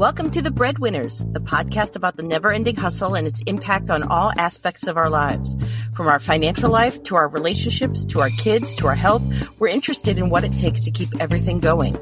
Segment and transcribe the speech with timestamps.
[0.00, 4.02] Welcome to The Breadwinners, the podcast about the never ending hustle and its impact on
[4.04, 5.54] all aspects of our lives.
[5.92, 9.22] From our financial life to our relationships to our kids to our health,
[9.58, 11.98] we're interested in what it takes to keep everything going.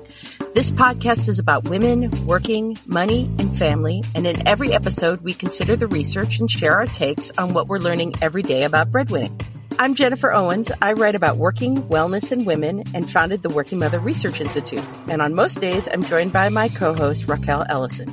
[0.55, 4.05] This podcast is about women, working, money, and family.
[4.15, 7.81] And in every episode, we consider the research and share our takes on what we're
[7.81, 9.45] learning every day about breadwinning.
[9.81, 10.73] I'm Jennifer Owens.
[10.83, 14.85] I write about working, wellness, and women and founded the Working Mother Research Institute.
[15.09, 18.13] And on most days, I'm joined by my co-host, Rachael Ellison.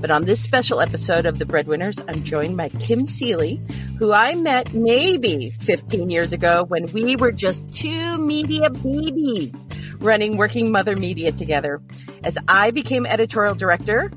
[0.00, 3.62] But on this special episode of The Breadwinners, I'm joined by Kim Sealy,
[4.00, 9.52] who I met maybe 15 years ago when we were just two media babies
[10.00, 11.80] running Working Mother Media together.
[12.24, 14.10] As I became editorial director,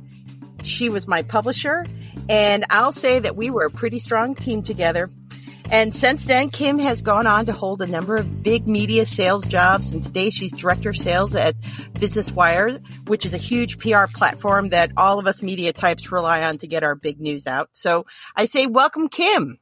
[0.64, 1.86] she was my publisher,
[2.28, 5.12] and I'll say that we were a pretty strong team together
[5.72, 9.46] and since then, Kim has gone on to hold a number of big media sales
[9.46, 9.92] jobs.
[9.92, 11.56] And today she's director of sales at
[12.00, 16.44] Business Wire, which is a huge PR platform that all of us media types rely
[16.44, 17.70] on to get our big news out.
[17.74, 18.06] So
[18.36, 19.60] I say, welcome, Kim.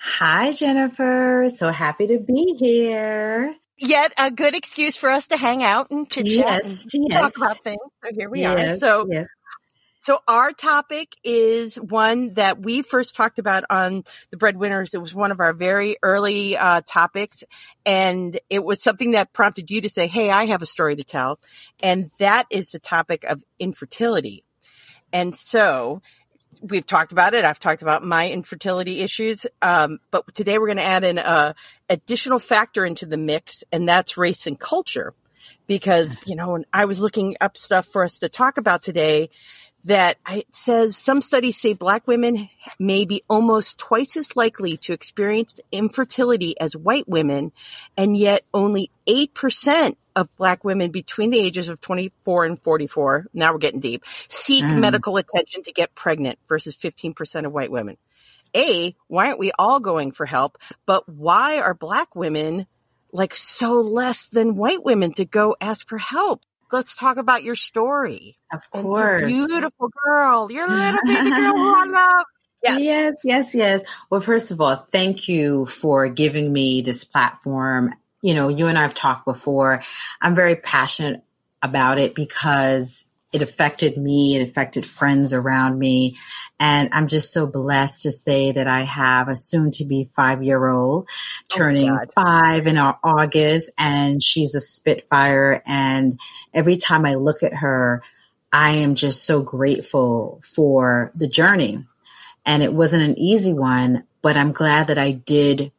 [0.00, 1.48] Hi, Jennifer.
[1.48, 3.54] So happy to be here.
[3.78, 7.20] Yet a good excuse for us to hang out and chit chat yes, and yes.
[7.20, 7.80] talk about things.
[8.04, 8.76] So here we yes, are.
[8.76, 9.26] So yes.
[10.02, 14.94] So our topic is one that we first talked about on the breadwinners.
[14.94, 17.44] It was one of our very early uh, topics
[17.86, 21.04] and it was something that prompted you to say, Hey, I have a story to
[21.04, 21.38] tell.
[21.80, 24.42] And that is the topic of infertility.
[25.12, 26.02] And so
[26.60, 27.44] we've talked about it.
[27.44, 29.46] I've talked about my infertility issues.
[29.62, 31.52] Um, but today we're going to add an uh,
[31.88, 35.14] additional factor into the mix and that's race and culture
[35.68, 39.30] because, you know, when I was looking up stuff for us to talk about today,
[39.84, 44.92] that it says some studies say black women may be almost twice as likely to
[44.92, 47.52] experience infertility as white women,
[47.96, 53.52] and yet only 8% of black women between the ages of 24 and 44, now
[53.52, 54.78] we're getting deep, seek mm.
[54.78, 57.96] medical attention to get pregnant versus 15% of white women.
[58.54, 60.58] A, why aren't we all going for help?
[60.84, 62.66] But why are black women
[63.10, 66.42] like so less than white women to go ask for help?
[66.72, 68.38] Let's talk about your story.
[68.52, 69.24] Of course.
[69.24, 70.50] beautiful girl.
[70.50, 72.26] Your little baby girl who I love.
[72.62, 72.80] Yes.
[72.80, 73.82] yes, yes, yes.
[74.08, 77.94] Well, first of all, thank you for giving me this platform.
[78.20, 79.82] You know, you and I have talked before.
[80.20, 81.24] I'm very passionate
[81.60, 84.36] about it because it affected me.
[84.36, 86.16] It affected friends around me.
[86.60, 90.42] And I'm just so blessed to say that I have a soon to be five
[90.42, 95.62] year old oh turning oh five in our August and she's a spitfire.
[95.66, 96.20] And
[96.52, 98.02] every time I look at her,
[98.52, 101.86] I am just so grateful for the journey.
[102.44, 105.72] And it wasn't an easy one, but I'm glad that I did.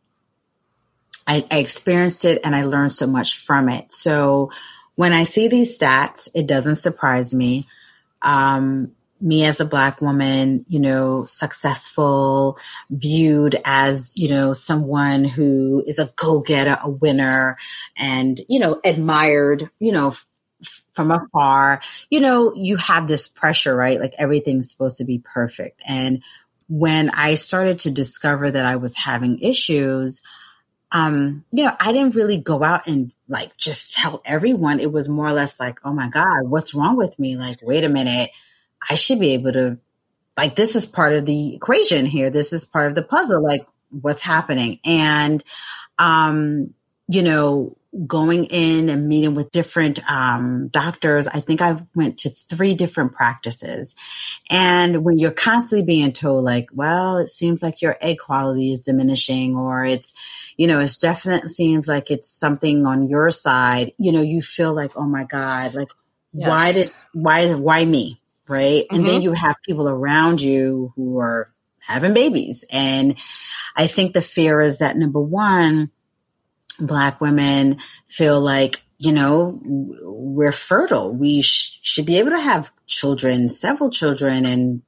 [1.28, 3.94] I, I experienced it and I learned so much from it.
[3.94, 4.50] So
[4.96, 7.68] when I see these stats, it doesn't surprise me.
[8.22, 8.92] Um,
[9.24, 12.58] me as a black woman, you know, successful,
[12.90, 17.58] viewed as, you know, someone who is a go-getter, a winner,
[17.98, 20.26] and, you know, admired, you know, f-
[20.94, 24.00] from afar, you know, you have this pressure, right?
[24.00, 25.82] Like everything's supposed to be perfect.
[25.86, 26.22] And
[26.68, 30.22] when I started to discover that I was having issues,
[30.92, 34.80] um, you know, I didn't really go out and like just tell everyone.
[34.80, 37.36] It was more or less like, oh my God, what's wrong with me?
[37.36, 38.30] Like, wait a minute.
[38.88, 39.80] I should be able to,
[40.38, 42.30] like, this is part of the equation here.
[42.30, 43.44] This is part of the puzzle.
[43.44, 44.80] Like, what's happening?
[44.86, 45.44] And,
[45.98, 46.74] um,
[47.08, 47.76] you know,
[48.08, 51.28] going in and meeting with different um, doctors.
[51.28, 53.94] I think I went to three different practices.
[54.50, 58.82] And when you're constantly being told, like, well, it seems like your egg quality is
[58.82, 60.14] diminishing, or it's,
[60.58, 64.74] you know, it definitely seems like it's something on your side, you know, you feel
[64.74, 65.90] like, oh my God, like,
[66.34, 66.50] yes.
[66.50, 68.20] why did, why, why me?
[68.48, 68.86] Right.
[68.86, 68.96] Mm-hmm.
[68.96, 69.24] And then mm-hmm.
[69.24, 72.66] you have people around you who are having babies.
[72.72, 73.18] And
[73.76, 75.92] I think the fear is that number one,
[76.80, 82.72] black women feel like you know we're fertile we sh- should be able to have
[82.88, 84.82] children several children and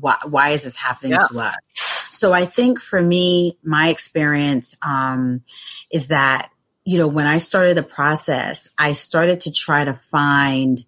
[0.00, 1.26] why, why is this happening yeah.
[1.30, 1.56] to us
[2.10, 5.42] so i think for me my experience um,
[5.90, 6.50] is that
[6.84, 10.84] you know when i started the process i started to try to find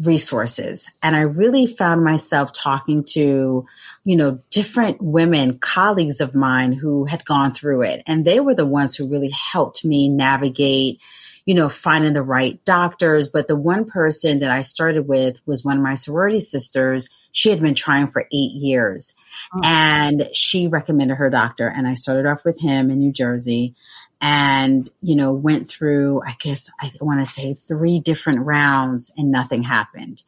[0.00, 0.86] resources.
[1.02, 3.66] And I really found myself talking to,
[4.04, 8.02] you know, different women, colleagues of mine who had gone through it.
[8.06, 11.00] And they were the ones who really helped me navigate,
[11.46, 13.28] you know, finding the right doctors.
[13.28, 17.08] But the one person that I started with was one of my sorority sisters.
[17.32, 19.14] She had been trying for eight years.
[19.54, 19.60] Oh.
[19.64, 21.66] And she recommended her doctor.
[21.66, 23.74] And I started off with him in New Jersey.
[24.20, 29.30] And, you know, went through, I guess I want to say three different rounds and
[29.30, 30.22] nothing happened.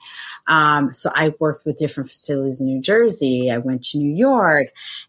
[0.47, 3.51] Um, so I worked with different facilities in New Jersey.
[3.51, 4.69] I went to New York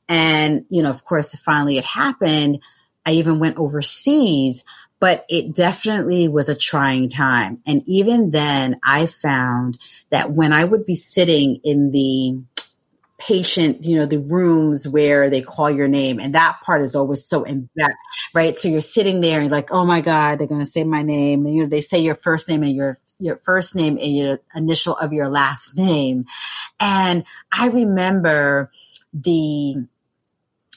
[0.09, 2.61] and, you know, of course, finally it happened.
[3.05, 4.63] I even went overseas,
[4.99, 7.59] but it definitely was a trying time.
[7.65, 9.79] And even then I found
[10.09, 12.39] that when I would be sitting in the
[13.21, 16.19] patient, you know, the rooms where they call your name.
[16.19, 17.95] And that part is always so embedded,
[18.33, 18.57] right?
[18.57, 21.45] So you're sitting there and like, oh my God, they're going to say my name.
[21.45, 24.39] And, you know, they say your first name and your, your first name and your
[24.55, 26.25] initial of your last name.
[26.79, 28.71] And I remember
[29.13, 29.87] the,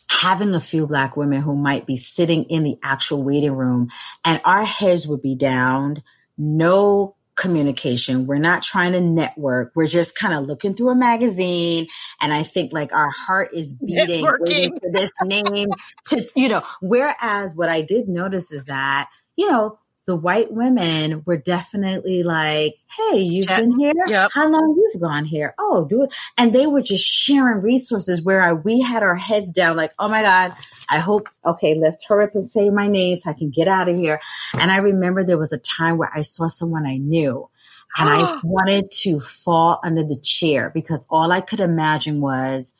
[0.08, 3.90] having a few black women who might be sitting in the actual waiting room
[4.24, 6.02] and our heads would be down,
[6.36, 8.26] no communication.
[8.26, 9.72] We're not trying to network.
[9.74, 11.88] We're just kind of looking through a magazine.
[12.20, 15.70] And I think like our heart is beating waiting for this name
[16.06, 21.22] to, you know, whereas what I did notice is that, you know, the white women
[21.24, 23.60] were definitely like, Hey, you've Chat.
[23.60, 23.92] been here?
[24.06, 24.30] Yep.
[24.32, 25.54] How long you've gone here?
[25.58, 26.14] Oh, do it.
[26.36, 30.08] And they were just sharing resources where I, we had our heads down like, Oh
[30.08, 30.54] my God,
[30.90, 33.88] I hope, okay, let's hurry up and say my name so I can get out
[33.88, 34.20] of here.
[34.58, 37.48] And I remember there was a time where I saw someone I knew
[37.96, 42.72] and I wanted to fall under the chair because all I could imagine was,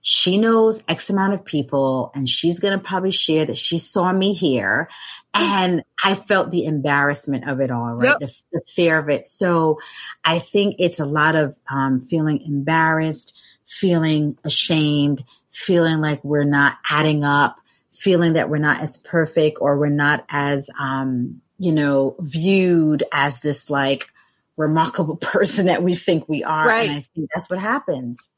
[0.00, 4.12] she knows X amount of people and she's going to probably share that she saw
[4.12, 4.88] me here.
[5.34, 8.08] And I felt the embarrassment of it all, right?
[8.08, 8.20] Yep.
[8.20, 9.26] The, the, fear of it.
[9.26, 9.78] So
[10.24, 16.78] I think it's a lot of um, feeling embarrassed, feeling ashamed, feeling like we're not
[16.88, 17.58] adding up,
[17.90, 23.40] feeling that we're not as perfect or we're not as, um, you know, viewed as
[23.40, 24.08] this like
[24.56, 26.66] remarkable person that we think we are.
[26.66, 26.88] Right.
[26.88, 28.28] And I think that's what happens.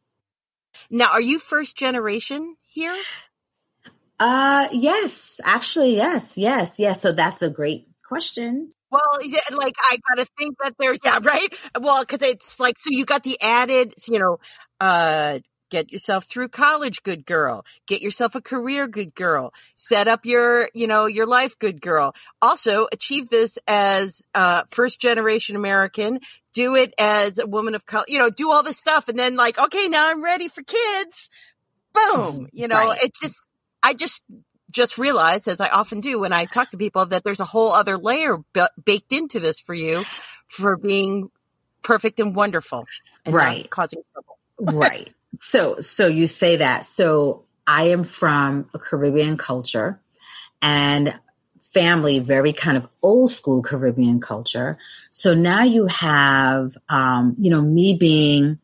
[0.91, 2.97] Now, are you first generation here?
[4.19, 7.01] Uh, yes, actually, yes, yes, yes.
[7.01, 8.71] So that's a great question.
[8.91, 9.03] Well,
[9.53, 11.49] like I gotta think that there's yeah, right.
[11.81, 14.39] Well, because it's like so you got the added, you know,
[14.81, 15.39] uh,
[15.71, 17.65] get yourself through college, good girl.
[17.87, 19.55] Get yourself a career, good girl.
[19.77, 22.15] Set up your, you know, your life, good girl.
[22.43, 26.21] Also achieve this as uh, first generation American
[26.53, 29.09] do it as a woman of color, you know, do all this stuff.
[29.09, 31.31] And then like, okay, now I'm ready for kids.
[31.95, 32.49] Boom.
[32.53, 33.03] You know, right.
[33.03, 33.41] it just,
[33.83, 34.23] I just,
[34.71, 37.73] just realized as I often do when I talk to people that there's a whole
[37.73, 40.05] other layer b- baked into this for you
[40.49, 41.31] for being
[41.83, 42.87] perfect and wonderful
[43.25, 43.69] and right.
[43.69, 44.39] causing trouble.
[44.79, 45.13] right.
[45.39, 46.85] So, so you say that.
[46.85, 50.01] So I am from a Caribbean culture
[50.61, 51.15] and
[51.73, 54.77] family, very kind of old school Caribbean culture.
[55.11, 58.59] So now you have, um, you know, me being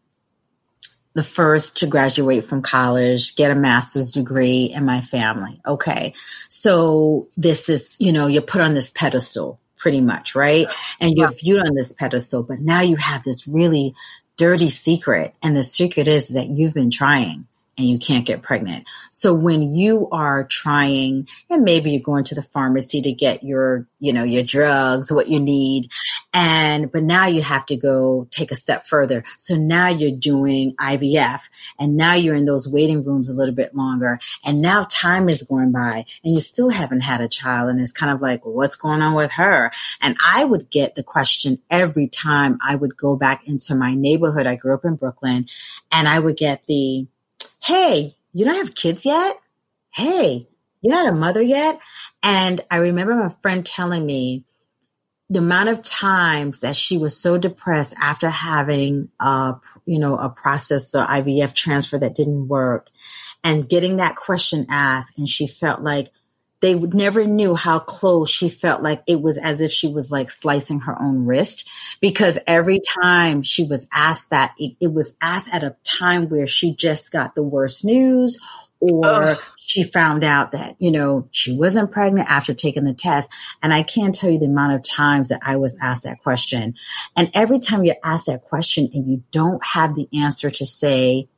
[1.15, 5.61] the first to graduate from college, get a master's degree in my family.
[5.67, 6.13] Okay.
[6.49, 10.67] So this is, you know, you're put on this pedestal pretty much, right?
[11.01, 13.95] And you're viewed on this pedestal, but now you have this really
[14.37, 15.35] dirty secret.
[15.43, 17.47] And the secret is that you've been trying
[17.79, 18.89] and you can't get pregnant.
[19.11, 23.87] So when you are trying and maybe you're going to the pharmacy to get your,
[23.99, 25.91] you know, your drugs, what you need.
[26.33, 29.25] And, but now you have to go take a step further.
[29.37, 31.43] So now you're doing IVF
[31.79, 34.19] and now you're in those waiting rooms a little bit longer.
[34.45, 37.69] And now time is going by and you still haven't had a child.
[37.69, 39.71] And it's kind of like, well, what's going on with her?
[40.01, 44.47] And I would get the question every time I would go back into my neighborhood.
[44.47, 45.47] I grew up in Brooklyn
[45.93, 47.07] and I would get the,
[47.63, 49.39] Hey, you don't have kids yet?
[49.91, 50.49] Hey,
[50.81, 51.81] you're not a mother yet?
[52.23, 54.45] And I remember my friend telling me
[55.29, 60.29] the amount of times that she was so depressed after having a, you know, a
[60.29, 62.89] process or IVF transfer that didn't work
[63.43, 65.19] and getting that question asked.
[65.19, 66.13] And she felt like,
[66.61, 70.11] they would never knew how close she felt like it was as if she was
[70.11, 71.69] like slicing her own wrist
[72.01, 76.47] because every time she was asked that it, it was asked at a time where
[76.47, 78.39] she just got the worst news
[78.81, 79.39] or Ugh.
[79.57, 83.31] she found out that, you know, she wasn't pregnant after taking the test.
[83.63, 86.75] And I can't tell you the amount of times that I was asked that question.
[87.17, 91.29] And every time you're asked that question and you don't have the answer to say,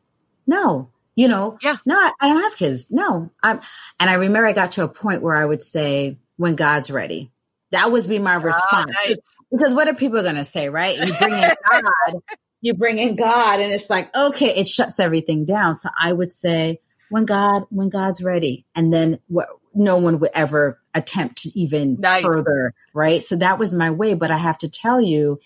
[0.46, 1.76] no, you know, yeah.
[1.84, 2.92] no, I don't have kids.
[2.92, 3.58] No, I'm,
[3.98, 7.32] and I remember I got to a point where I would say, when God's ready.
[7.72, 8.96] That would be my ah, response.
[8.96, 9.18] Oh, nice.
[9.50, 10.96] Because what are people going to say, right?
[10.96, 12.14] You bring in God,
[12.60, 15.74] you bring in God and it's like, okay, it shuts everything down.
[15.74, 16.78] So I would say,
[17.10, 18.64] when God, when God's ready.
[18.76, 22.22] And then what, no one would ever attempt to even nice.
[22.22, 23.24] further, right?
[23.24, 24.14] So that was my way.
[24.14, 25.40] But I have to tell you,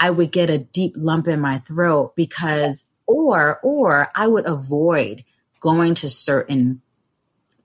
[0.00, 5.24] I would get a deep lump in my throat because or or I would avoid
[5.60, 6.82] going to certain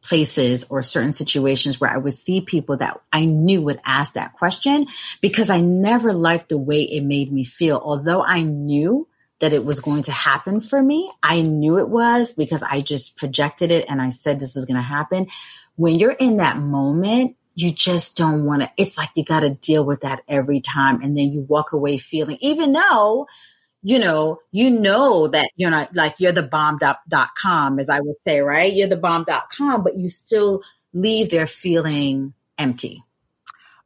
[0.01, 4.33] places or certain situations where I would see people that I knew would ask that
[4.33, 4.87] question
[5.21, 7.79] because I never liked the way it made me feel.
[7.83, 9.07] Although I knew
[9.39, 13.17] that it was going to happen for me, I knew it was because I just
[13.17, 15.27] projected it and I said this is going to happen.
[15.75, 19.49] When you're in that moment, you just don't want to, it's like you got to
[19.49, 21.01] deal with that every time.
[21.01, 23.27] And then you walk away feeling, even though
[23.83, 28.41] you know, you know that you're not like you're the bomb.com, as I would say,
[28.41, 28.71] right?
[28.71, 30.61] You're the bomb.com, but you still
[30.93, 33.03] leave there feeling empty.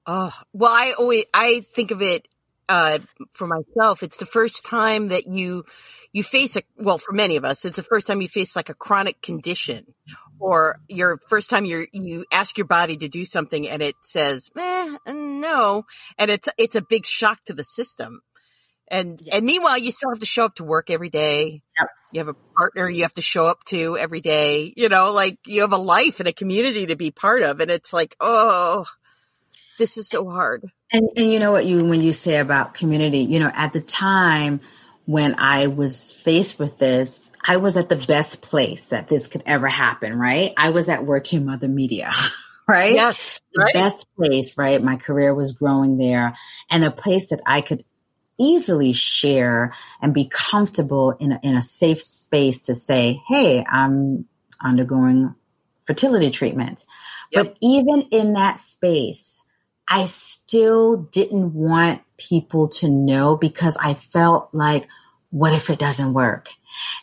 [0.05, 2.27] Oh, well, I always, I think of it,
[2.67, 2.99] uh,
[3.33, 4.03] for myself.
[4.03, 5.65] It's the first time that you,
[6.11, 8.69] you face a, well, for many of us, it's the first time you face like
[8.69, 9.93] a chronic condition
[10.39, 14.49] or your first time you you ask your body to do something and it says,
[14.57, 15.85] eh, no.
[16.17, 18.21] And it's, it's a big shock to the system.
[18.87, 19.37] And yeah.
[19.37, 21.61] and meanwhile, you still have to show up to work every day.
[21.79, 21.89] Yep.
[22.11, 24.73] You have a partner you have to show up to every day.
[24.77, 27.71] You know, like you have a life and a community to be part of, and
[27.71, 28.85] it's like, oh,
[29.77, 30.71] this is so hard.
[30.91, 33.81] And and you know what you when you say about community, you know, at the
[33.81, 34.61] time
[35.05, 39.43] when I was faced with this, I was at the best place that this could
[39.45, 40.17] ever happen.
[40.17, 40.53] Right?
[40.57, 42.11] I was at Working Mother Media.
[42.67, 42.93] right?
[42.93, 43.41] Yes.
[43.57, 43.73] Right?
[43.73, 44.81] The best place, right?
[44.81, 46.35] My career was growing there
[46.69, 47.83] and a place that I could
[48.37, 54.25] easily share and be comfortable in a, in a safe space to say, Hey, I'm
[54.61, 55.35] undergoing
[55.85, 56.83] fertility treatment.
[57.31, 57.45] Yep.
[57.45, 59.41] But even in that space,
[59.87, 64.87] I still didn't want people to know because I felt like,
[65.29, 66.49] what if it doesn't work?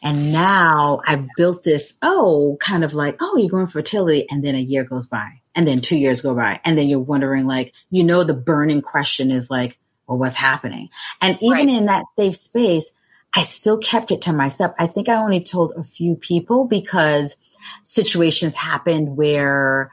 [0.02, 4.26] And now I've built this, oh, kind of like, oh, you're going fertility.
[4.30, 6.60] And then a year goes by and then two years go by.
[6.64, 10.88] And then you're wondering like, you know, the burning question is like, or what's happening.
[11.21, 11.68] And even right.
[11.68, 12.90] in that safe space,
[13.35, 14.75] I still kept it to myself.
[14.78, 17.37] I think I only told a few people because
[17.82, 19.90] situations happened where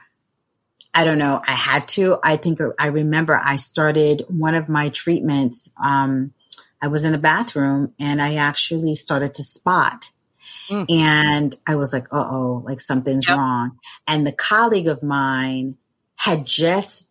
[0.92, 2.18] I don't know, I had to.
[2.22, 5.70] I think I remember I started one of my treatments.
[5.82, 6.32] Um,
[6.82, 10.10] I was in a bathroom and I actually started to spot.
[10.68, 10.90] Mm.
[10.90, 13.38] And I was like, uh oh, like something's yep.
[13.38, 13.78] wrong.
[14.06, 15.76] And the colleague of mine
[16.16, 17.08] had just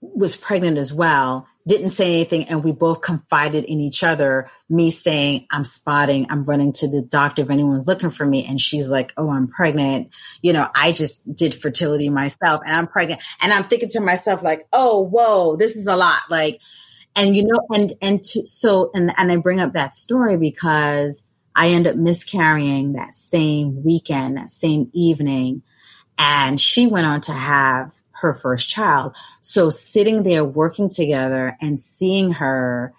[0.00, 4.90] was pregnant as well didn't say anything and we both confided in each other me
[4.90, 8.44] saying i'm spotting i'm running to the doctor if anyone's looking for me.
[8.44, 10.14] And she's like oh i'm pregnant.
[10.42, 14.42] You know i just did fertility myself and i'm pregnant and i'm thinking to myself
[14.42, 16.20] like oh whoa this is a lot.
[16.30, 16.60] Like
[17.16, 21.22] and you know and and to, so and and i bring up that story because
[21.54, 25.62] i end up miscarrying that same weekend that same evening
[26.18, 27.92] and she went on to have
[28.24, 29.14] her first child.
[29.40, 32.92] So sitting there working together and seeing her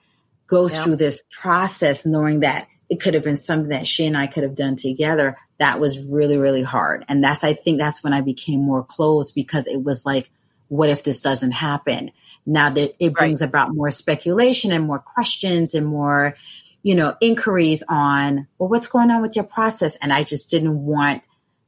[0.48, 0.84] go yeah.
[0.84, 4.44] through this process, knowing that it could have been something that she and I could
[4.44, 7.04] have done together, that was really, really hard.
[7.08, 10.30] And that's, I think that's when I became more close because it was like,
[10.68, 12.12] what if this doesn't happen?
[12.46, 13.48] Now that it brings right.
[13.48, 16.36] about more speculation and more questions and more,
[16.84, 19.96] you know, inquiries on, well, what's going on with your process?
[19.96, 21.24] And I just didn't want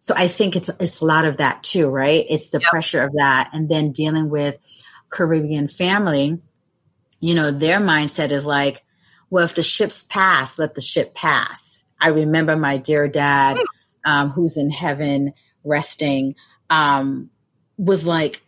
[0.07, 2.25] so I think it's it's a lot of that too, right?
[2.29, 2.69] It's the yep.
[2.69, 4.57] pressure of that, and then dealing with
[5.09, 6.39] Caribbean family.
[7.19, 8.85] You know, their mindset is like,
[9.29, 11.83] well, if the ships pass, let the ship pass.
[11.99, 14.09] I remember my dear dad, hmm.
[14.09, 15.33] um, who's in heaven
[15.65, 16.35] resting,
[16.69, 17.29] um,
[17.77, 18.41] was like,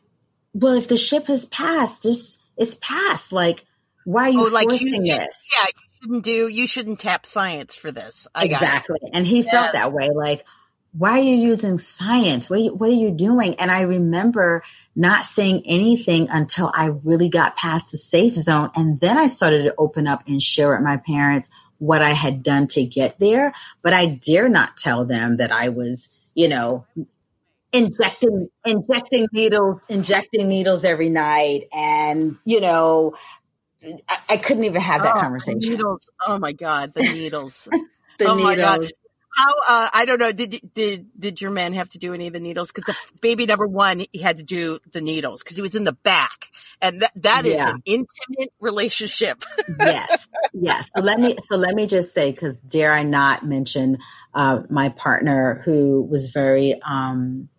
[0.54, 3.34] well, if the ship has passed, just it's passed.
[3.34, 3.66] Like,
[4.06, 5.46] why are you oh, like forcing you, this?
[5.58, 6.48] Yeah, you shouldn't do.
[6.48, 8.28] You shouldn't tap science for this.
[8.34, 9.52] I exactly, and he yes.
[9.52, 10.08] felt that way.
[10.16, 10.46] Like,
[10.92, 12.50] why are you using science?
[12.50, 13.56] What are you, what are you doing?
[13.56, 14.64] And I remember
[14.96, 18.72] not saying anything until I really got past the safe zone.
[18.76, 22.42] And then I started to open up and share with my parents what I had
[22.42, 23.54] done to get there.
[23.82, 26.86] But I dare not tell them that I was, you know,
[27.72, 31.66] injecting, injecting needles, injecting needles every night.
[31.72, 33.14] And, you know,
[33.84, 35.60] I, I couldn't even have that oh, conversation.
[35.60, 36.10] Needles.
[36.26, 36.94] Oh my God.
[36.96, 37.70] The needles.
[38.18, 38.44] the oh needles.
[38.44, 38.92] my God
[39.40, 40.32] how uh, I don't know.
[40.32, 42.72] Did did did your man have to do any of the needles?
[42.72, 45.84] Because the baby number one, he had to do the needles because he was in
[45.84, 46.48] the back,
[46.82, 47.72] and that that is yeah.
[47.72, 49.44] an intimate relationship.
[49.80, 50.90] yes, yes.
[50.96, 53.98] So let me so let me just say because dare I not mention
[54.34, 57.50] uh, my partner who was very um,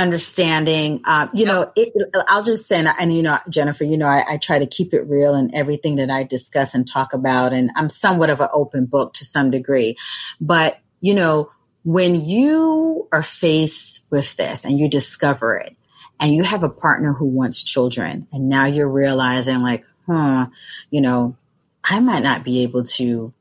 [0.00, 1.02] understanding.
[1.04, 1.92] Uh, you know, it,
[2.26, 4.94] I'll just say, and, and, you know, Jennifer, you know, I, I, try to keep
[4.94, 7.52] it real in everything that I discuss and talk about.
[7.52, 9.96] And I'm somewhat of an open book to some degree.
[10.40, 11.50] But, you know,
[11.84, 15.76] when you are faced with this and you discover it
[16.18, 20.46] and you have a partner who wants children and now you're realizing like, huh,
[20.90, 21.36] you know,
[21.84, 23.32] I might not be able to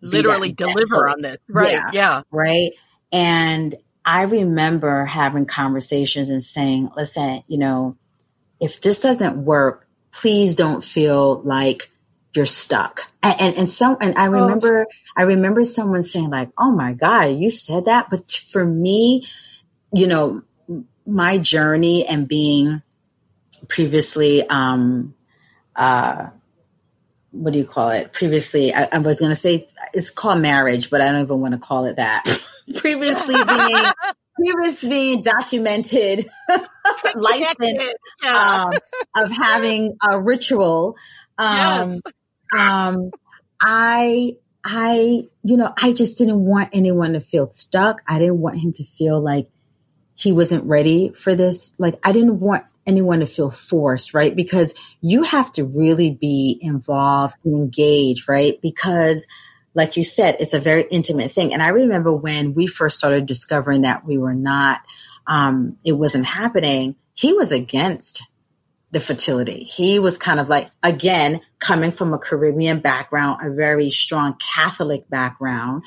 [0.00, 1.38] literally deliver on this.
[1.48, 1.72] Right.
[1.72, 2.22] Yeah, yeah.
[2.30, 2.72] Right.
[3.12, 3.74] And
[4.04, 7.96] I remember having conversations and saying, listen, you know,
[8.60, 11.90] if this doesn't work, please don't feel like
[12.34, 13.10] you're stuck.
[13.22, 14.30] And, and, and so, and I oh.
[14.30, 14.94] remember, oh.
[15.16, 18.10] I remember someone saying like, oh my God, you said that.
[18.10, 19.26] But for me,
[19.92, 20.42] you know,
[21.06, 22.82] my journey and being
[23.68, 25.14] previously, um,
[25.76, 26.28] uh,
[27.30, 28.12] what do you call it?
[28.12, 31.52] Previously, I, I was going to say it's called marriage, but I don't even want
[31.52, 32.24] to call it that.
[32.76, 33.84] previously being
[34.34, 36.28] previously being documented
[37.14, 38.70] license yeah.
[38.70, 40.96] um, of having a ritual.
[41.38, 42.00] Um, yes.
[42.56, 43.10] um,
[43.60, 48.02] I I you know I just didn't want anyone to feel stuck.
[48.08, 49.48] I didn't want him to feel like
[50.14, 51.74] he wasn't ready for this.
[51.78, 54.34] Like I didn't want anyone to feel forced, right?
[54.34, 58.60] Because you have to really be involved and engaged, right?
[58.60, 59.26] Because
[59.74, 61.52] like you said, it's a very intimate thing.
[61.52, 64.80] And I remember when we first started discovering that we were not,
[65.26, 68.22] um, it wasn't happening, he was against
[68.92, 69.64] the fertility.
[69.64, 75.08] He was kind of like, again, coming from a Caribbean background, a very strong Catholic
[75.10, 75.84] background.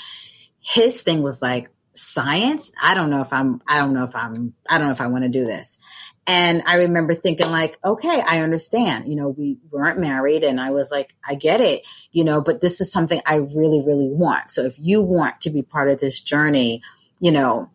[0.60, 4.53] His thing was like, science i don't know if i'm i don't know if i'm
[4.70, 5.79] i don't know if i want to do this
[6.27, 9.07] and i remember thinking like okay i understand.
[9.07, 10.43] You know we weren't married.
[10.43, 13.81] And i was like i get it you know but this is something i really
[13.81, 14.51] really want.
[14.51, 16.81] So if you want to be part of this journey
[17.19, 17.72] you know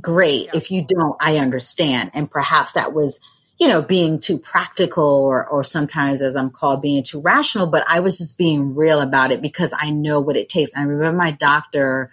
[0.00, 0.46] great.
[0.46, 0.56] Yeah.
[0.56, 2.10] if you don't i understand.
[2.14, 3.20] And perhaps that was
[3.58, 7.84] you know being too practical or or sometimes as i'm called being too rational but
[7.86, 10.72] i was just being real about it because i know what it takes.
[10.72, 12.10] And i remember my doctor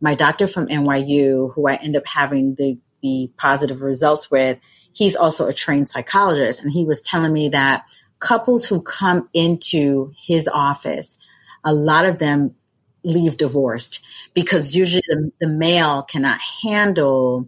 [0.00, 4.58] my doctor from NYU, who I end up having the, the positive results with,
[4.96, 6.62] he's also a trained psychologist.
[6.62, 7.84] And he was telling me that
[8.18, 11.18] couples who come into his office,
[11.64, 12.54] a lot of them
[13.04, 14.00] leave divorced
[14.32, 17.46] because usually the, the male cannot handle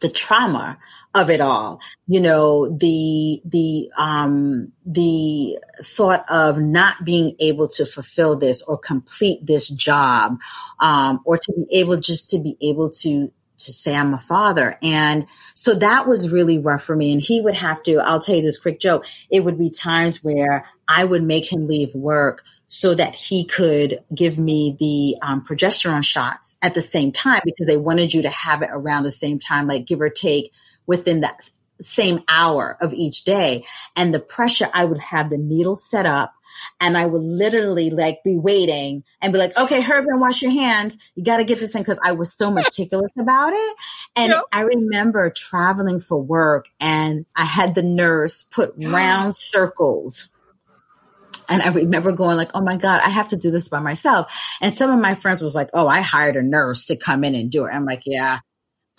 [0.00, 0.76] the trauma
[1.14, 1.80] of it all.
[2.08, 8.76] You know, the, the, um, the thought of not being able to fulfill this or
[8.76, 10.38] complete this job,
[10.80, 13.30] um, or to be able just to be able to,
[13.66, 14.78] to say I'm a father.
[14.82, 17.12] And so that was really rough for me.
[17.12, 19.06] And he would have to, I'll tell you this quick joke.
[19.30, 24.04] It would be times where I would make him leave work so that he could
[24.14, 28.30] give me the um, progesterone shots at the same time because they wanted you to
[28.30, 30.52] have it around the same time, like give or take
[30.86, 33.64] within that same hour of each day.
[33.96, 36.32] And the pressure, I would have the needle set up
[36.80, 40.50] and I would literally like be waiting and be like, okay, hurry and wash your
[40.50, 40.96] hands.
[41.14, 43.76] You got to get this in because I was so meticulous about it.
[44.16, 44.44] And yep.
[44.52, 50.28] I remember traveling for work and I had the nurse put round circles.
[51.48, 54.32] And I remember going like, oh my God, I have to do this by myself.
[54.60, 57.34] And some of my friends was like, oh, I hired a nurse to come in
[57.34, 57.70] and do it.
[57.70, 58.38] I'm like, yeah,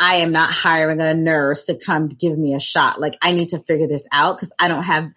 [0.01, 2.99] I am not hiring a nurse to come give me a shot.
[2.99, 5.11] Like I need to figure this out because I don't have.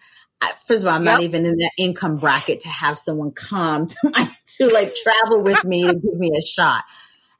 [0.65, 1.13] First of all, I'm yep.
[1.15, 5.41] not even in that income bracket to have someone come to my to like travel
[5.41, 6.83] with me to give me a shot.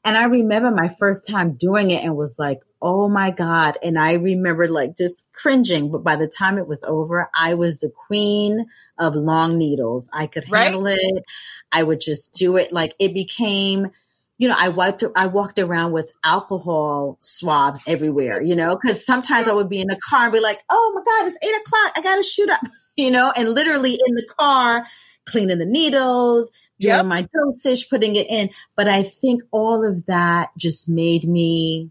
[0.04, 3.76] And I remember my first time doing it and was like, oh my God.
[3.82, 5.90] And I remember like just cringing.
[5.90, 8.66] But by the time it was over, I was the queen
[8.98, 10.08] of long needles.
[10.12, 11.24] I could handle it.
[11.72, 12.72] I would just do it.
[12.72, 13.90] Like it became
[14.38, 19.48] you know, I wiped, I walked around with alcohol swabs everywhere, you know, cause sometimes
[19.48, 21.92] I would be in the car and be like, Oh my God, it's eight o'clock.
[21.96, 22.60] I got to shoot up,
[22.96, 24.86] you know, and literally in the car,
[25.24, 27.06] cleaning the needles, doing yep.
[27.06, 28.50] my dosage, putting it in.
[28.76, 31.90] But I think all of that just made me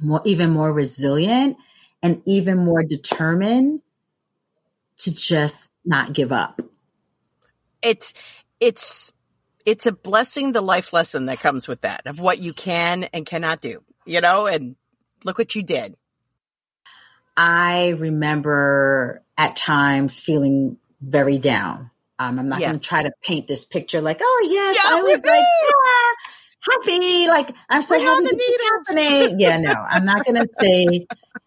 [0.00, 1.56] more, even more resilient
[2.02, 3.80] and even more determined
[4.98, 6.60] to just not give up.
[7.82, 8.12] It's,
[8.60, 9.12] it's
[9.66, 13.26] it's a blessing, the life lesson that comes with that of what you can and
[13.26, 14.76] cannot do, you know, and
[15.24, 15.96] look what you did.
[17.36, 21.90] I remember at times feeling very down.
[22.18, 22.68] Um, I'm not yeah.
[22.68, 25.44] going to try to paint this picture like, oh yes, yeah, I was like
[26.70, 28.38] happy, like I'm so happy
[28.88, 29.38] happening.
[29.40, 31.06] yeah, no, I'm not going to say,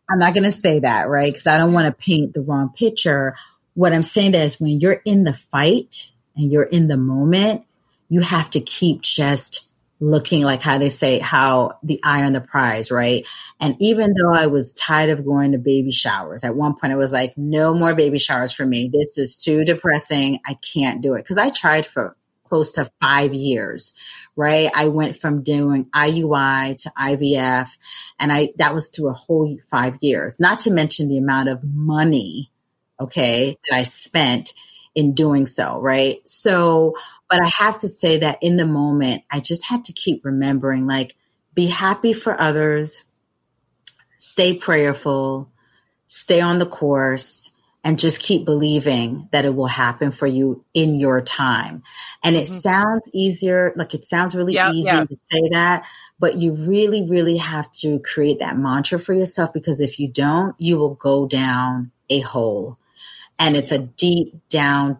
[0.10, 1.32] I'm not going to say that, right?
[1.34, 3.36] Because I don't want to paint the wrong picture.
[3.74, 7.64] What I'm saying is, when you're in the fight and you're in the moment,
[8.10, 9.68] you have to keep just
[10.02, 13.28] looking like how they say how the eye on the prize, right?
[13.60, 16.96] And even though I was tired of going to baby showers, at one point I
[16.96, 18.90] was like, no more baby showers for me.
[18.92, 20.40] This is too depressing.
[20.46, 21.28] I can't do it.
[21.28, 22.16] Cause I tried for
[22.48, 23.94] close to five years,
[24.36, 24.72] right?
[24.74, 27.70] I went from doing IUI to IVF
[28.18, 31.64] and I, that was through a whole five years, not to mention the amount of
[31.64, 32.52] money,
[33.00, 34.54] okay, that I spent
[34.96, 36.18] in doing so, right?
[36.28, 36.96] So
[37.30, 40.88] but I have to say that in the moment, I just had to keep remembering
[40.88, 41.16] like,
[41.54, 43.04] be happy for others,
[44.18, 45.52] stay prayerful,
[46.08, 47.52] stay on the course,
[47.84, 51.84] and just keep believing that it will happen for you in your time.
[52.24, 52.58] And it mm-hmm.
[52.58, 55.08] sounds easier, like it sounds really yep, easy yep.
[55.08, 55.86] to say that,
[56.20, 60.56] but you really, really have to create that mantra for yourself because if you don't,
[60.60, 62.78] you will go down a hole.
[63.38, 65.00] And it's a deep down,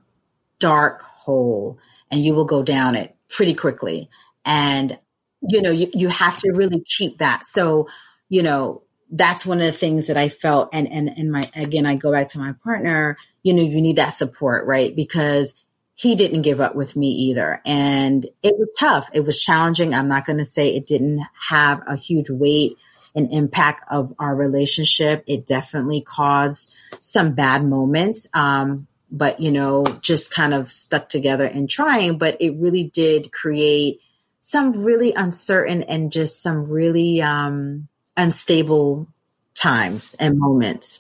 [0.60, 1.80] dark hole,
[2.12, 4.10] and you will go down it pretty quickly.
[4.46, 4.98] And,
[5.42, 7.46] you know, you, you have to really keep that.
[7.46, 7.88] So,
[8.30, 10.70] you know, that's one of the things that I felt.
[10.74, 13.96] And, and, and my, again, I go back to my partner, you know, you need
[13.96, 14.96] that support, right?
[14.96, 15.54] Because
[15.96, 17.62] he didn't give up with me either.
[17.66, 19.10] And it was tough.
[19.14, 19.94] It was challenging.
[19.94, 22.78] I'm not going to say it didn't have a huge weight
[23.16, 25.24] and impact of our relationship.
[25.28, 28.28] It definitely caused some bad moments.
[28.34, 33.32] Um, but you know, just kind of stuck together and trying, but it really did
[33.32, 34.02] create
[34.40, 39.08] some really uncertain and just some really, um, unstable
[39.56, 41.00] times and moments.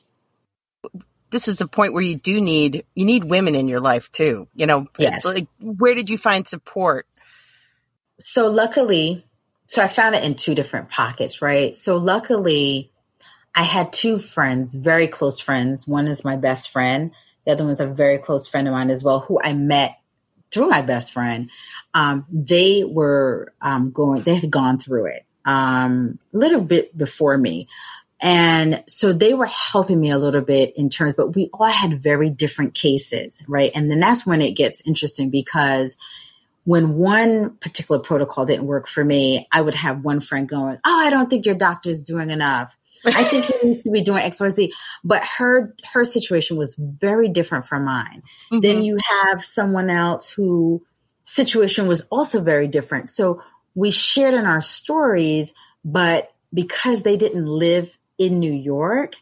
[1.32, 4.48] This is the point where you do need you need women in your life too.
[4.56, 5.24] You know, yes.
[5.24, 7.06] like where did you find support?
[8.20, 9.26] So luckily,
[9.68, 11.76] so I found it in two different pockets, right?
[11.76, 12.92] So luckily,
[13.54, 15.88] I had two friends, very close friends.
[15.88, 17.12] One is my best friend.
[17.46, 20.00] The other one's a very close friend of mine as well, who I met
[20.52, 21.50] through my best friend.
[21.94, 27.38] Um, they were um, going, they had gone through it um, a little bit before
[27.38, 27.68] me.
[28.22, 32.04] And so they were helping me a little bit in terms, but we all had
[32.04, 33.72] very different cases, right?
[33.74, 35.96] And then that's when it gets interesting because
[36.66, 41.00] when one particular protocol didn't work for me, I would have one friend going, Oh,
[41.00, 42.78] I don't think your doctor is doing enough.
[43.06, 44.74] I think he needs to be doing X, Y, Z.
[45.04, 48.24] But her her situation was very different from mine.
[48.52, 48.60] Mm-hmm.
[48.60, 50.86] Then you have someone else who
[51.24, 53.10] situation was also very different.
[53.10, 53.42] So
[53.76, 55.54] we shared in our stories,
[55.86, 59.16] but because they didn't live in New York,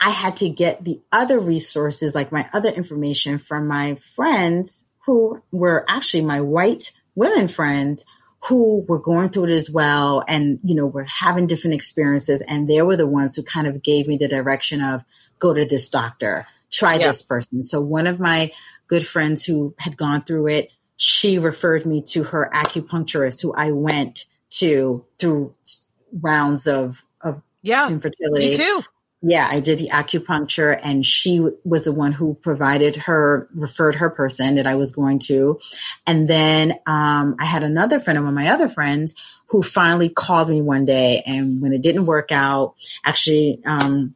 [0.00, 5.40] I had to get the other resources, like my other information from my friends who
[5.52, 8.04] were actually my white women friends
[8.44, 12.68] who were going through it as well and you know were having different experiences and
[12.68, 15.04] they were the ones who kind of gave me the direction of
[15.38, 17.06] go to this doctor try yeah.
[17.06, 18.50] this person so one of my
[18.88, 23.70] good friends who had gone through it she referred me to her acupuncturist who I
[23.70, 25.54] went to through
[26.12, 28.50] rounds of, of yeah, infertility.
[28.50, 28.82] Me too.
[29.22, 34.10] Yeah, I did the acupuncture and she was the one who provided her, referred her
[34.10, 35.58] person that I was going to.
[36.06, 39.14] And then, um, I had another friend one of my other friends
[39.46, 41.22] who finally called me one day.
[41.26, 42.74] And when it didn't work out,
[43.04, 44.14] actually, um,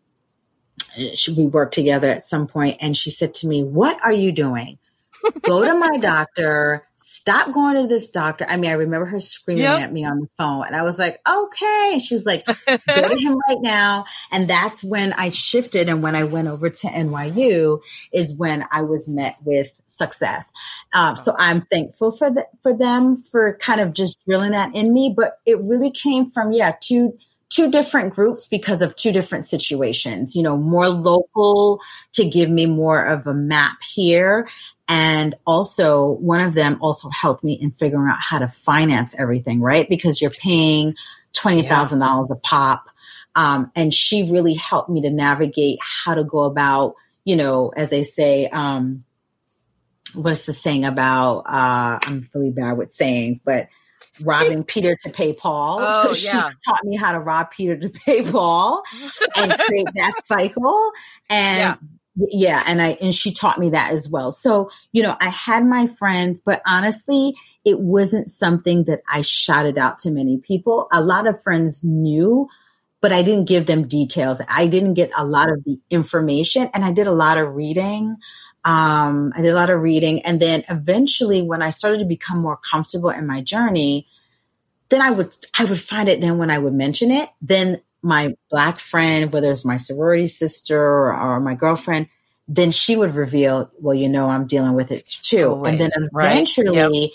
[0.96, 4.78] we worked together at some point and she said to me, what are you doing?
[5.42, 8.46] Go to my doctor, stop going to this doctor.
[8.48, 9.80] I mean, I remember her screaming yep.
[9.80, 12.00] at me on the phone and I was like, okay.
[12.02, 14.04] She's like, go to him right now.
[14.30, 15.88] And that's when I shifted.
[15.88, 20.50] And when I went over to NYU is when I was met with success.
[20.92, 24.92] Um, so I'm thankful for the, for them for kind of just drilling that in
[24.92, 27.18] me, but it really came from, yeah, two,
[27.50, 31.80] two different groups because of two different situations, you know, more local
[32.12, 34.48] to give me more of a map here.
[34.88, 39.60] And also one of them also helped me in figuring out how to finance everything,
[39.60, 39.88] right?
[39.88, 40.94] Because you're paying
[41.34, 42.34] $20,000 yeah.
[42.34, 42.88] a pop.
[43.34, 47.90] Um, and she really helped me to navigate how to go about, you know, as
[47.90, 49.04] they say, um,
[50.14, 53.68] what's the saying about, uh, I'm really bad with sayings, but
[54.22, 55.80] robbing Peter to pay Paul.
[55.90, 56.50] Oh, so she yeah.
[56.64, 58.82] taught me how to rob Peter to pay Paul
[59.36, 60.92] and create that cycle.
[61.28, 61.78] And
[62.16, 62.26] yeah.
[62.30, 62.62] yeah.
[62.66, 64.30] and I, and she taught me that as well.
[64.30, 67.34] So, you know, I had my friends, but honestly,
[67.64, 70.88] it wasn't something that I shouted out to many people.
[70.92, 72.48] A lot of friends knew,
[73.00, 74.40] but I didn't give them details.
[74.48, 78.16] I didn't get a lot of the information and I did a lot of reading.
[78.64, 80.22] Um, I did a lot of reading.
[80.22, 84.06] And then eventually when I started to become more comfortable in my journey,
[84.90, 88.36] then I would, I would find it then when I would mention it, then my
[88.50, 92.08] black friend, whether it's my sorority sister or, or my girlfriend,
[92.48, 95.50] then she would reveal, well, you know, I'm dealing with it too.
[95.50, 96.92] Always, and then eventually right?
[96.92, 97.10] yep.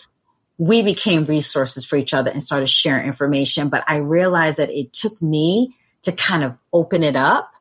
[0.57, 3.69] we became resources for each other and started sharing information.
[3.69, 7.51] But I realized that it took me to kind of open it up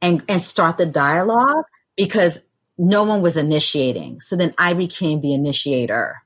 [0.00, 1.64] and, and start the dialogue
[1.96, 2.38] because
[2.80, 4.20] no one was initiating.
[4.20, 6.22] So then I became the initiator.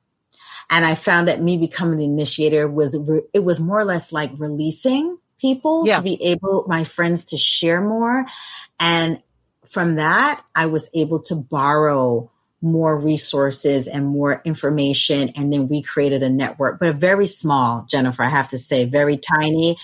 [0.70, 4.12] And I found that me becoming the initiator was, re- it was more or less
[4.12, 5.96] like releasing people yeah.
[5.96, 8.24] to be able, my friends to share more.
[8.78, 9.20] And
[9.68, 12.30] from that, I was able to borrow
[12.62, 15.30] more resources and more information.
[15.30, 18.84] And then we created a network, but a very small, Jennifer, I have to say,
[18.84, 19.76] very tiny.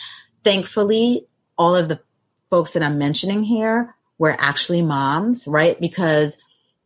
[0.45, 1.27] Thankfully,
[1.59, 2.01] all of the
[2.49, 5.79] folks that I'm mentioning here were actually moms, right?
[5.81, 6.39] Because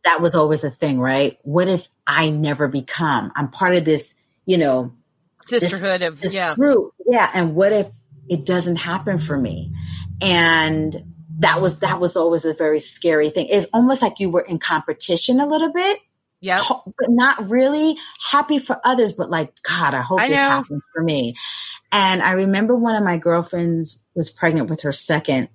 [0.05, 1.37] that was always a thing, right?
[1.43, 3.31] What if I never become?
[3.35, 4.13] I'm part of this,
[4.45, 4.93] you know,
[5.45, 6.55] sisterhood this, of this yeah.
[6.55, 6.93] group.
[7.05, 7.29] Yeah.
[7.33, 7.87] And what if
[8.29, 9.73] it doesn't happen for me?
[10.21, 10.95] And
[11.39, 13.47] that was that was always a very scary thing.
[13.49, 15.99] It's almost like you were in competition a little bit.
[16.39, 16.63] Yeah.
[16.69, 17.97] But not really
[18.31, 20.49] happy for others, but like, God, I hope I this know.
[20.49, 21.35] happens for me.
[21.91, 25.49] And I remember one of my girlfriends was pregnant with her second.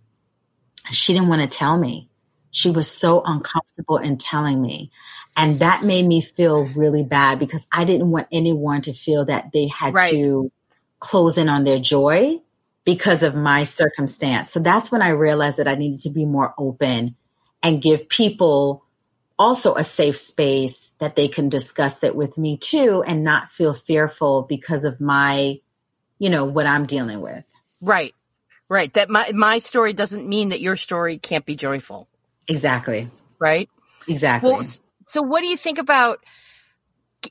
[0.91, 2.10] She didn't want to tell me.
[2.51, 4.91] She was so uncomfortable in telling me.
[5.37, 9.53] And that made me feel really bad because I didn't want anyone to feel that
[9.53, 10.13] they had right.
[10.13, 10.51] to
[10.99, 12.41] close in on their joy
[12.85, 14.51] because of my circumstance.
[14.51, 17.17] So that's when I realized that I needed to be more open
[17.63, 18.85] and give people
[19.39, 23.73] also a safe space that they can discuss it with me too and not feel
[23.73, 25.59] fearful because of my,
[26.19, 27.45] you know, what I'm dealing with.
[27.81, 28.15] Right.
[28.69, 28.93] Right.
[28.93, 32.10] That my my story doesn't mean that your story can't be joyful.
[32.49, 33.09] Exactly.
[33.39, 33.69] Right?
[34.09, 34.51] Exactly.
[34.51, 34.65] Well,
[35.07, 36.25] so what do you think about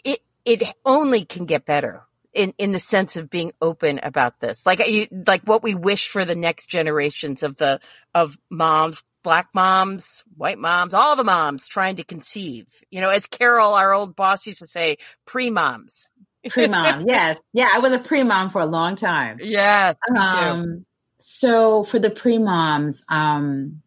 [0.03, 4.65] it it only can get better in in the sense of being open about this
[4.65, 7.79] like you like what we wish for the next generations of the
[8.13, 13.25] of moms black moms white moms all the moms trying to conceive you know as
[13.25, 16.09] carol our old boss used to say pre-moms
[16.49, 20.85] pre-mom yes yeah i was a pre-mom for a long time yeah um
[21.19, 23.81] so for the pre-moms um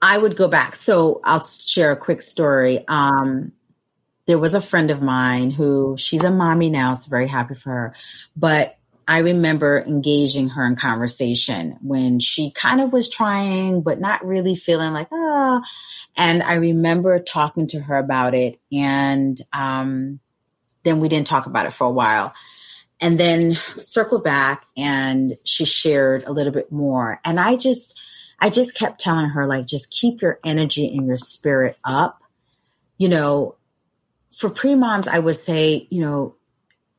[0.00, 3.52] i would go back so i'll share a quick story um
[4.26, 7.70] there was a friend of mine who she's a mommy now, so very happy for
[7.70, 7.94] her.
[8.36, 8.76] But
[9.06, 14.56] I remember engaging her in conversation when she kind of was trying, but not really
[14.56, 15.62] feeling like, oh.
[16.16, 18.58] And I remember talking to her about it.
[18.72, 20.20] And um,
[20.84, 22.32] then we didn't talk about it for a while.
[23.00, 27.20] And then circle back and she shared a little bit more.
[27.24, 28.00] And I just,
[28.38, 32.20] I just kept telling her, like, just keep your energy and your spirit up.
[32.98, 33.56] You know,
[34.36, 36.34] for pre moms, I would say, you know,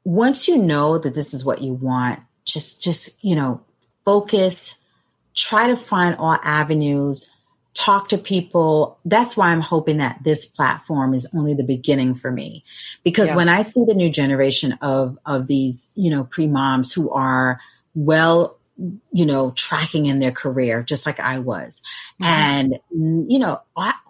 [0.04, 3.62] once you know that this is what you want, just, just, you know,
[4.04, 4.76] focus,
[5.34, 7.32] try to find all avenues,
[7.74, 9.00] talk to people.
[9.06, 12.64] That's why I'm hoping that this platform is only the beginning for me.
[13.04, 13.36] Because yeah.
[13.36, 17.60] when I see the new generation of, of these, you know, pre moms who are
[17.94, 21.82] well you know, tracking in their career, just like I was.
[22.22, 22.24] Mm-hmm.
[22.26, 23.62] And, you know,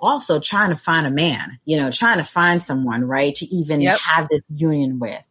[0.02, 3.82] also trying to find a man, you know, trying to find someone, right, to even
[3.82, 4.00] yep.
[4.00, 5.28] have this union with.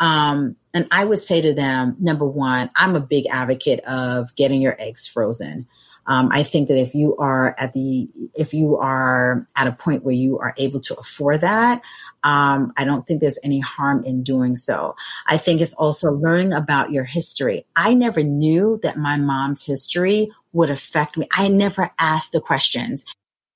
[0.00, 4.62] Um, and I would say to them, number one, I'm a big advocate of getting
[4.62, 5.66] your eggs frozen.
[6.08, 10.04] Um, I think that if you are at the, if you are at a point
[10.04, 11.84] where you are able to afford that,
[12.24, 14.96] um, I don't think there's any harm in doing so.
[15.26, 17.66] I think it's also learning about your history.
[17.76, 21.28] I never knew that my mom's history would affect me.
[21.30, 23.04] I never asked the questions.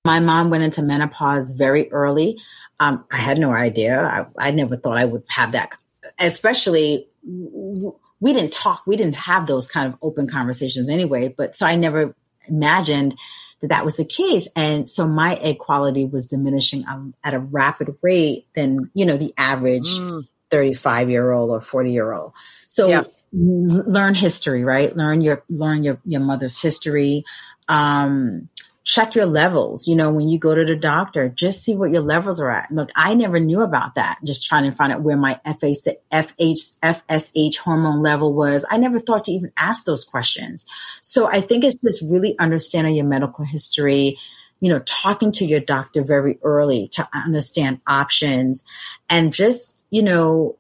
[0.05, 2.39] My mom went into menopause very early.
[2.81, 3.99] Um, I had no idea.
[4.39, 5.71] I, I never thought I would have that,
[6.19, 8.83] especially we didn't talk.
[8.87, 11.29] We didn't have those kind of open conversations anyway.
[11.29, 12.15] But so I never
[12.49, 13.17] imagined
[13.61, 14.49] that that was the case.
[14.55, 19.17] And so my egg quality was diminishing um, at a rapid rate than, you know,
[19.17, 20.27] the average mm.
[20.51, 22.33] 35 year old or 40 year old.
[22.67, 23.03] So yeah.
[23.33, 24.95] learn history, right?
[24.95, 27.25] Learn your, learn your, your mother's history.
[27.69, 28.49] Um,
[28.85, 29.87] check your levels.
[29.87, 32.71] You know, when you go to the doctor, just see what your levels are at.
[32.71, 34.19] Look, I never knew about that.
[34.25, 38.65] Just trying to find out where my FH, FH, FSH hormone level was.
[38.71, 40.67] I never thought to even ask those questions.
[41.01, 44.19] So I think it's just really understanding your medical history,
[44.61, 48.65] you know, talking to your doctor very early to understand options
[49.09, 50.57] and just, you know,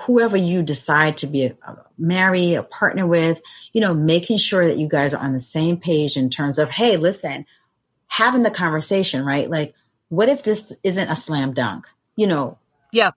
[0.00, 3.40] whoever you decide to be a, a marry, a partner with,
[3.72, 6.70] you know, making sure that you guys are on the same page in terms of,
[6.70, 7.46] hey, listen,
[8.06, 9.48] having the conversation, right?
[9.48, 9.74] Like,
[10.08, 11.86] what if this isn't a slam dunk?
[12.16, 12.58] You know,
[12.92, 13.10] yeah.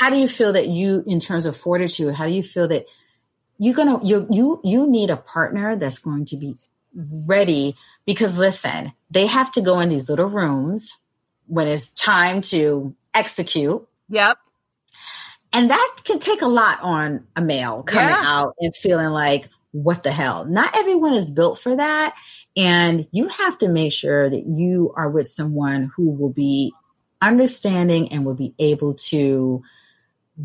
[0.00, 2.86] How do you feel that you, in terms of fortitude, how do you feel that
[3.58, 6.56] you're gonna you you you need a partner that's going to be
[6.94, 7.76] ready?
[8.06, 10.96] Because listen, they have to go in these little rooms
[11.46, 13.86] when it's time to execute.
[14.08, 14.38] Yep.
[15.52, 18.22] And that can take a lot on a male coming yeah.
[18.24, 20.44] out and feeling like, what the hell?
[20.44, 22.14] Not everyone is built for that.
[22.56, 26.72] And you have to make sure that you are with someone who will be
[27.20, 29.62] understanding and will be able to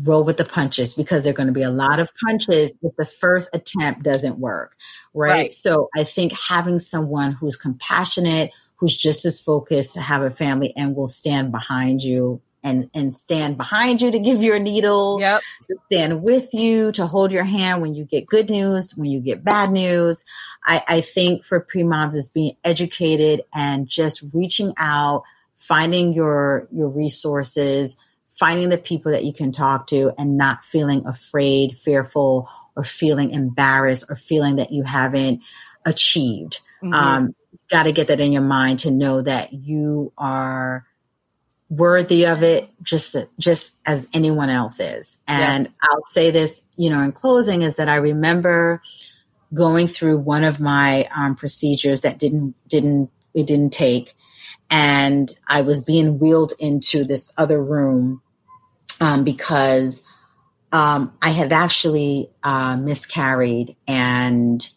[0.04, 2.94] roll with the punches because there are going to be a lot of punches if
[2.96, 4.76] the first attempt doesn't work.
[5.12, 5.30] Right?
[5.30, 5.52] right.
[5.52, 10.72] So I think having someone who's compassionate, who's just as focused to have a family
[10.76, 15.18] and will stand behind you and and stand behind you to give you a needle
[15.20, 15.40] yep.
[15.86, 19.44] stand with you to hold your hand when you get good news when you get
[19.44, 20.24] bad news
[20.64, 25.22] i, I think for pre-moms is being educated and just reaching out
[25.56, 27.96] finding your your resources
[28.28, 33.30] finding the people that you can talk to and not feeling afraid fearful or feeling
[33.30, 35.42] embarrassed or feeling that you haven't
[35.84, 36.92] achieved mm-hmm.
[36.92, 37.34] um,
[37.70, 40.87] got to get that in your mind to know that you are
[41.70, 45.18] worthy of it just just as anyone else is.
[45.26, 45.72] And yeah.
[45.82, 48.82] i'll say this you know in closing is that i remember
[49.52, 54.14] going through one of my um, procedures that didn't didn't it didn't take.
[54.70, 58.22] And i was being wheeled into this other room
[59.00, 60.02] um, because
[60.72, 64.68] um, i had actually uh, miscarried and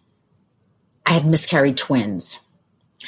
[1.05, 2.39] i had miscarried twins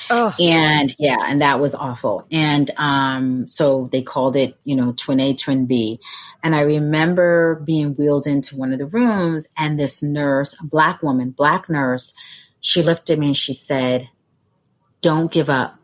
[0.10, 0.34] Oh.
[0.40, 2.26] And yeah, and that was awful.
[2.32, 6.00] And um, so they called it, you know, twin A, twin B.
[6.44, 11.02] And I remember being wheeled into one of the rooms, and this nurse, a black
[11.04, 12.14] woman, black nurse,
[12.60, 14.10] she looked at me and she said,
[15.02, 15.78] Don't give up.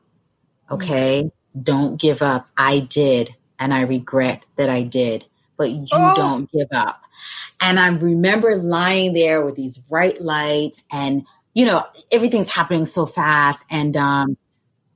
[0.71, 1.23] Okay.
[1.23, 1.61] Mm-hmm.
[1.61, 2.47] Don't give up.
[2.57, 3.35] I did.
[3.57, 5.25] And I regret that I did,
[5.57, 6.15] but you oh.
[6.15, 7.01] don't give up.
[7.59, 13.05] And I remember lying there with these bright lights and you know, everything's happening so
[13.05, 14.37] fast and, um,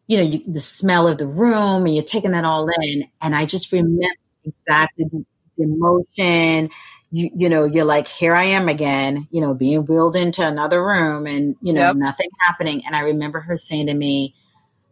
[0.07, 3.07] you know, you, the smell of the room and you're taking that all in.
[3.21, 4.05] And I just remember
[4.43, 5.25] exactly the,
[5.57, 6.69] the emotion.
[7.09, 10.83] You, you know, you're like, here I am again, you know, being wheeled into another
[10.83, 11.95] room and, you know, yep.
[11.95, 12.83] nothing happening.
[12.85, 14.35] And I remember her saying to me,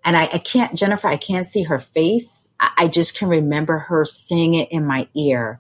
[0.04, 2.50] and I, I can't, Jennifer, I can't see her face.
[2.60, 5.60] I, I just can remember her saying it in my ear.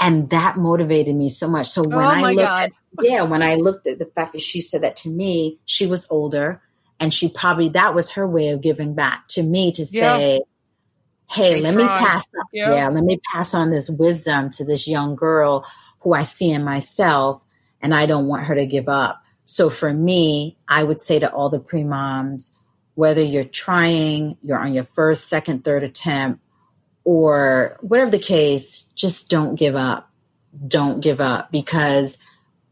[0.00, 1.68] And that motivated me so much.
[1.68, 4.60] So when oh I look at yeah, when I looked at the fact that she
[4.60, 6.62] said that to me, she was older
[7.00, 10.38] and she probably, that was her way of giving back to me to say, yeah.
[11.26, 11.86] Hey, Stay let strong.
[11.86, 12.74] me pass on, yeah.
[12.74, 15.66] yeah, let me pass on this wisdom to this young girl
[16.00, 17.42] who I see in myself
[17.80, 19.22] and I don't want her to give up.
[19.46, 22.52] So for me, I would say to all the pre moms,
[22.94, 26.40] whether you're trying, you're on your first, second, third attempt,
[27.04, 30.10] or whatever the case, just don't give up.
[30.66, 32.16] Don't give up because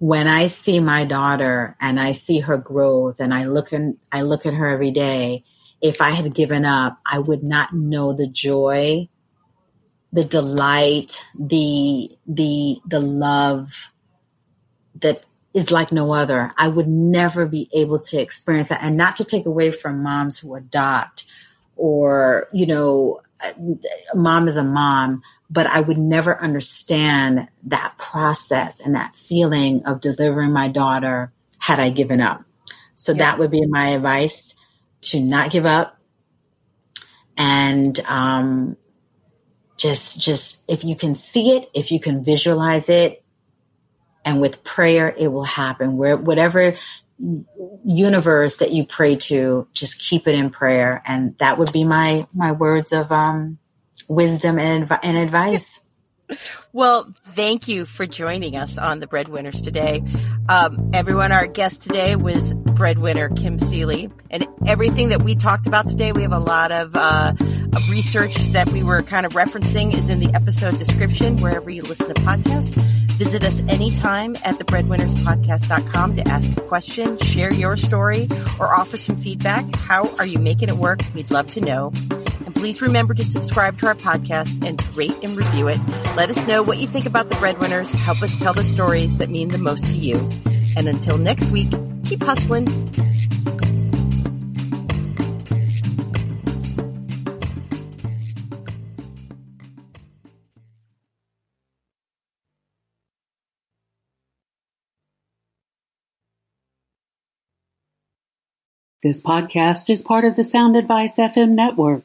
[0.02, 4.22] when I see my daughter and I see her growth and I look and I
[4.22, 5.44] look at her every day,
[5.80, 9.08] if I had given up, I would not know the joy,
[10.12, 13.92] the delight, the the the love
[14.96, 16.52] that is like no other.
[16.58, 20.36] I would never be able to experience that and not to take away from moms
[20.36, 21.26] who adopt
[21.76, 23.20] or, you know,
[24.16, 30.00] mom is a mom, but I would never understand that process and that feeling of
[30.00, 32.42] delivering my daughter had I given up.
[32.96, 33.18] So yeah.
[33.18, 34.56] that would be my advice
[35.02, 35.98] to not give up
[37.36, 38.76] and um,
[39.76, 43.22] just just if you can see it, if you can visualize it,
[44.24, 45.96] and with prayer it will happen.
[45.96, 46.74] Where whatever
[47.84, 52.26] universe that you pray to, just keep it in prayer, and that would be my
[52.32, 53.58] my words of um,
[54.12, 55.80] wisdom and, and advice.
[56.74, 60.02] Well, thank you for joining us on the Breadwinners today.
[60.48, 65.88] Um, everyone, our guest today was breadwinner Kim Sealy, and everything that we talked about
[65.88, 67.34] today, we have a lot of, uh,
[67.76, 71.82] of research that we were kind of referencing is in the episode description wherever you
[71.82, 72.74] listen to podcasts.
[73.18, 79.18] Visit us anytime at thebreadwinnerspodcast.com to ask a question, share your story, or offer some
[79.18, 79.76] feedback.
[79.76, 81.02] How are you making it work?
[81.14, 81.92] We'd love to know.
[82.62, 85.80] Please remember to subscribe to our podcast and to rate and review it.
[86.14, 87.92] Let us know what you think about the breadwinners.
[87.92, 90.18] Help us tell the stories that mean the most to you.
[90.76, 91.72] And until next week,
[92.04, 92.66] keep hustling.
[109.02, 112.04] This podcast is part of the Sound Advice FM network.